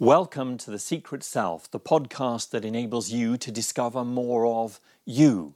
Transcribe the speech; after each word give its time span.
Welcome 0.00 0.58
to 0.58 0.70
The 0.70 0.78
Secret 0.78 1.24
Self, 1.24 1.68
the 1.68 1.80
podcast 1.80 2.50
that 2.50 2.64
enables 2.64 3.10
you 3.10 3.36
to 3.38 3.50
discover 3.50 4.04
more 4.04 4.46
of 4.46 4.78
you. 5.04 5.54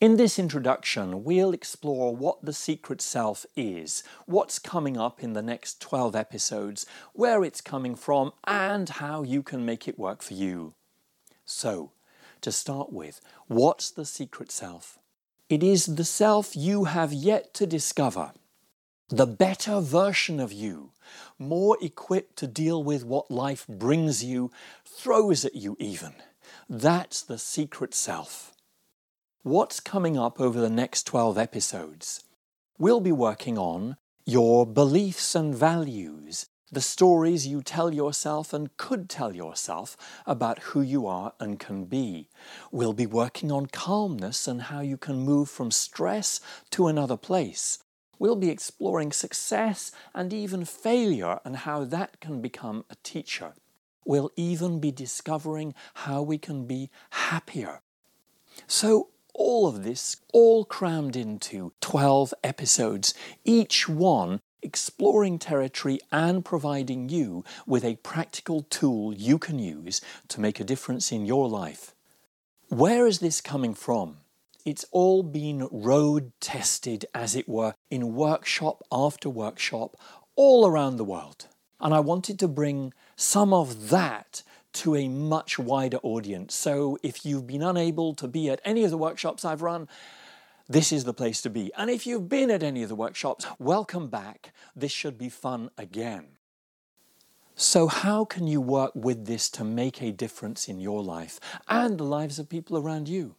In 0.00 0.16
this 0.16 0.38
introduction, 0.38 1.22
we'll 1.22 1.52
explore 1.52 2.16
what 2.16 2.42
the 2.42 2.54
secret 2.54 3.02
self 3.02 3.44
is, 3.54 4.02
what's 4.24 4.58
coming 4.58 4.96
up 4.96 5.22
in 5.22 5.34
the 5.34 5.42
next 5.42 5.82
12 5.82 6.16
episodes, 6.16 6.86
where 7.12 7.44
it's 7.44 7.60
coming 7.60 7.94
from, 7.94 8.32
and 8.44 8.88
how 8.88 9.22
you 9.22 9.42
can 9.42 9.66
make 9.66 9.86
it 9.86 9.98
work 9.98 10.22
for 10.22 10.32
you. 10.32 10.72
So, 11.44 11.92
to 12.40 12.50
start 12.50 12.90
with, 12.90 13.20
what's 13.48 13.90
the 13.90 14.06
secret 14.06 14.50
self? 14.50 14.98
It 15.50 15.62
is 15.62 15.96
the 15.96 16.06
self 16.06 16.56
you 16.56 16.84
have 16.84 17.12
yet 17.12 17.52
to 17.52 17.66
discover, 17.66 18.32
the 19.10 19.26
better 19.26 19.80
version 19.80 20.38
of 20.38 20.52
you, 20.52 20.92
more 21.36 21.76
equipped 21.82 22.36
to 22.36 22.46
deal 22.46 22.82
with 22.82 23.04
what 23.04 23.28
life 23.28 23.66
brings 23.68 24.22
you, 24.22 24.52
throws 24.84 25.44
at 25.44 25.56
you 25.56 25.76
even. 25.80 26.12
That's 26.68 27.20
the 27.20 27.36
secret 27.36 27.92
self. 27.92 28.54
What's 29.42 29.80
coming 29.80 30.16
up 30.16 30.40
over 30.40 30.60
the 30.60 30.70
next 30.70 31.08
12 31.08 31.38
episodes? 31.38 32.22
We'll 32.78 33.00
be 33.00 33.10
working 33.10 33.58
on 33.58 33.96
your 34.24 34.64
beliefs 34.64 35.34
and 35.34 35.52
values, 35.52 36.46
the 36.70 36.80
stories 36.80 37.48
you 37.48 37.62
tell 37.62 37.92
yourself 37.92 38.52
and 38.52 38.76
could 38.76 39.08
tell 39.08 39.34
yourself 39.34 39.96
about 40.24 40.60
who 40.60 40.82
you 40.82 41.08
are 41.08 41.32
and 41.40 41.58
can 41.58 41.84
be. 41.84 42.28
We'll 42.70 42.92
be 42.92 43.06
working 43.06 43.50
on 43.50 43.66
calmness 43.66 44.46
and 44.46 44.62
how 44.62 44.82
you 44.82 44.96
can 44.96 45.16
move 45.16 45.50
from 45.50 45.72
stress 45.72 46.40
to 46.70 46.86
another 46.86 47.16
place. 47.16 47.80
We'll 48.20 48.36
be 48.36 48.50
exploring 48.50 49.12
success 49.12 49.92
and 50.14 50.30
even 50.32 50.66
failure 50.66 51.40
and 51.42 51.56
how 51.56 51.84
that 51.84 52.20
can 52.20 52.42
become 52.42 52.84
a 52.90 52.96
teacher. 53.02 53.54
We'll 54.04 54.30
even 54.36 54.78
be 54.78 54.92
discovering 54.92 55.74
how 55.94 56.20
we 56.20 56.36
can 56.36 56.66
be 56.66 56.90
happier. 57.10 57.80
So, 58.66 59.08
all 59.32 59.66
of 59.66 59.84
this, 59.84 60.18
all 60.34 60.66
crammed 60.66 61.16
into 61.16 61.72
12 61.80 62.34
episodes, 62.44 63.14
each 63.44 63.88
one 63.88 64.40
exploring 64.62 65.38
territory 65.38 65.98
and 66.12 66.44
providing 66.44 67.08
you 67.08 67.42
with 67.66 67.84
a 67.84 67.96
practical 67.96 68.66
tool 68.68 69.14
you 69.14 69.38
can 69.38 69.58
use 69.58 70.02
to 70.28 70.42
make 70.42 70.60
a 70.60 70.64
difference 70.64 71.10
in 71.10 71.24
your 71.24 71.48
life. 71.48 71.94
Where 72.68 73.06
is 73.06 73.20
this 73.20 73.40
coming 73.40 73.72
from? 73.72 74.18
It's 74.64 74.84
all 74.90 75.22
been 75.22 75.68
road 75.70 76.32
tested, 76.40 77.06
as 77.14 77.34
it 77.34 77.48
were, 77.48 77.74
in 77.90 78.14
workshop 78.14 78.82
after 78.92 79.28
workshop 79.30 79.96
all 80.36 80.66
around 80.66 80.96
the 80.96 81.04
world. 81.04 81.46
And 81.80 81.94
I 81.94 82.00
wanted 82.00 82.38
to 82.40 82.48
bring 82.48 82.92
some 83.16 83.52
of 83.52 83.90
that 83.90 84.42
to 84.72 84.94
a 84.94 85.08
much 85.08 85.58
wider 85.58 85.98
audience. 86.02 86.54
So 86.54 86.98
if 87.02 87.24
you've 87.24 87.46
been 87.46 87.62
unable 87.62 88.14
to 88.14 88.28
be 88.28 88.48
at 88.50 88.60
any 88.64 88.84
of 88.84 88.90
the 88.90 88.98
workshops 88.98 89.44
I've 89.44 89.62
run, 89.62 89.88
this 90.68 90.92
is 90.92 91.04
the 91.04 91.14
place 91.14 91.42
to 91.42 91.50
be. 91.50 91.72
And 91.76 91.90
if 91.90 92.06
you've 92.06 92.28
been 92.28 92.50
at 92.50 92.62
any 92.62 92.82
of 92.82 92.88
the 92.88 92.94
workshops, 92.94 93.46
welcome 93.58 94.08
back. 94.08 94.52
This 94.76 94.92
should 94.92 95.18
be 95.18 95.28
fun 95.28 95.70
again. 95.76 96.36
So, 97.56 97.88
how 97.88 98.24
can 98.24 98.46
you 98.46 98.60
work 98.60 98.92
with 98.94 99.26
this 99.26 99.50
to 99.50 99.64
make 99.64 100.00
a 100.00 100.12
difference 100.12 100.68
in 100.68 100.80
your 100.80 101.02
life 101.02 101.40
and 101.68 101.98
the 101.98 102.04
lives 102.04 102.38
of 102.38 102.48
people 102.48 102.78
around 102.78 103.08
you? 103.08 103.34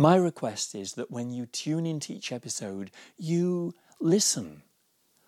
My 0.00 0.14
request 0.14 0.76
is 0.76 0.92
that 0.92 1.10
when 1.10 1.32
you 1.32 1.44
tune 1.44 1.84
into 1.84 2.12
each 2.12 2.30
episode, 2.30 2.92
you 3.16 3.74
listen 3.98 4.62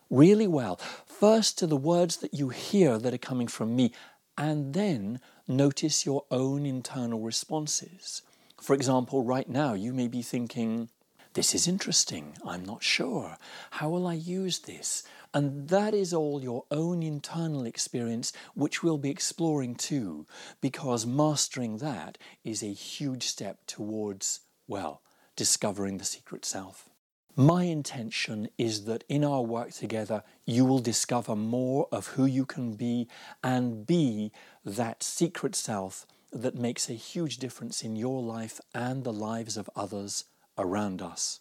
really 0.08 0.46
well. 0.46 0.76
First 1.06 1.58
to 1.58 1.66
the 1.66 1.76
words 1.76 2.18
that 2.18 2.34
you 2.34 2.50
hear 2.50 2.96
that 2.96 3.12
are 3.12 3.18
coming 3.18 3.48
from 3.48 3.74
me, 3.74 3.92
and 4.38 4.72
then 4.72 5.20
notice 5.48 6.06
your 6.06 6.24
own 6.30 6.66
internal 6.66 7.18
responses. 7.18 8.22
For 8.62 8.72
example, 8.74 9.24
right 9.24 9.48
now 9.48 9.74
you 9.74 9.92
may 9.92 10.06
be 10.06 10.22
thinking, 10.22 10.88
This 11.32 11.52
is 11.52 11.66
interesting, 11.66 12.36
I'm 12.44 12.64
not 12.64 12.84
sure. 12.84 13.38
How 13.72 13.88
will 13.88 14.06
I 14.06 14.14
use 14.14 14.60
this? 14.60 15.02
And 15.34 15.68
that 15.70 15.94
is 15.94 16.14
all 16.14 16.40
your 16.44 16.62
own 16.70 17.02
internal 17.02 17.64
experience, 17.64 18.32
which 18.54 18.84
we'll 18.84 18.98
be 18.98 19.10
exploring 19.10 19.74
too, 19.74 20.28
because 20.60 21.06
mastering 21.06 21.78
that 21.78 22.18
is 22.44 22.62
a 22.62 22.72
huge 22.72 23.24
step 23.24 23.66
towards, 23.66 24.40
well, 24.70 25.02
discovering 25.34 25.98
the 25.98 26.04
secret 26.04 26.44
self. 26.44 26.88
My 27.34 27.64
intention 27.64 28.48
is 28.56 28.84
that 28.84 29.04
in 29.08 29.24
our 29.24 29.42
work 29.42 29.72
together, 29.72 30.22
you 30.46 30.64
will 30.64 30.78
discover 30.78 31.34
more 31.34 31.88
of 31.90 32.08
who 32.08 32.24
you 32.24 32.46
can 32.46 32.74
be 32.74 33.08
and 33.42 33.84
be 33.84 34.30
that 34.64 35.02
secret 35.02 35.56
self 35.56 36.06
that 36.32 36.54
makes 36.54 36.88
a 36.88 36.94
huge 36.94 37.38
difference 37.38 37.82
in 37.82 37.96
your 37.96 38.22
life 38.22 38.60
and 38.72 39.02
the 39.02 39.12
lives 39.12 39.56
of 39.56 39.68
others 39.74 40.24
around 40.56 41.02
us. 41.02 41.40